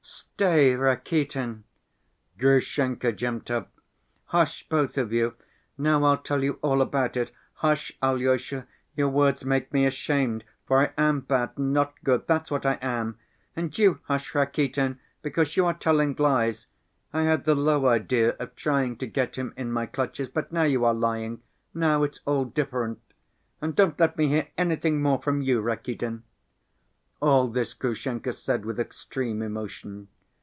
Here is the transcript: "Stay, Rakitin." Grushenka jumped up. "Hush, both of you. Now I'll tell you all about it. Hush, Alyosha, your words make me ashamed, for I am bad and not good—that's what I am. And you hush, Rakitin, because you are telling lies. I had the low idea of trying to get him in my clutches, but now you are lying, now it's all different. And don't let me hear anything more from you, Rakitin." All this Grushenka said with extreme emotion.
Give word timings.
"Stay, 0.43 0.73
Rakitin." 0.73 1.65
Grushenka 2.39 3.11
jumped 3.11 3.51
up. 3.51 3.71
"Hush, 4.25 4.67
both 4.67 4.97
of 4.97 5.13
you. 5.13 5.35
Now 5.77 6.03
I'll 6.03 6.17
tell 6.17 6.43
you 6.43 6.57
all 6.63 6.81
about 6.81 7.15
it. 7.15 7.31
Hush, 7.55 7.91
Alyosha, 8.01 8.65
your 8.95 9.09
words 9.09 9.45
make 9.45 9.71
me 9.71 9.85
ashamed, 9.85 10.43
for 10.65 10.81
I 10.81 10.93
am 10.97 11.19
bad 11.21 11.51
and 11.57 11.73
not 11.73 11.93
good—that's 12.03 12.49
what 12.49 12.65
I 12.65 12.79
am. 12.81 13.19
And 13.55 13.77
you 13.77 13.99
hush, 14.05 14.33
Rakitin, 14.33 14.97
because 15.21 15.55
you 15.55 15.67
are 15.67 15.75
telling 15.75 16.15
lies. 16.17 16.65
I 17.13 17.21
had 17.21 17.45
the 17.45 17.53
low 17.53 17.85
idea 17.87 18.29
of 18.39 18.55
trying 18.55 18.97
to 18.97 19.05
get 19.07 19.35
him 19.35 19.53
in 19.55 19.71
my 19.71 19.85
clutches, 19.85 20.27
but 20.29 20.51
now 20.51 20.63
you 20.63 20.83
are 20.85 20.93
lying, 20.95 21.43
now 21.75 22.01
it's 22.01 22.21
all 22.25 22.45
different. 22.45 22.99
And 23.61 23.75
don't 23.75 23.99
let 23.99 24.17
me 24.17 24.27
hear 24.29 24.47
anything 24.57 25.03
more 25.03 25.21
from 25.21 25.43
you, 25.43 25.61
Rakitin." 25.61 26.23
All 27.21 27.47
this 27.49 27.75
Grushenka 27.75 28.33
said 28.33 28.65
with 28.65 28.79
extreme 28.79 29.43
emotion. 29.43 30.07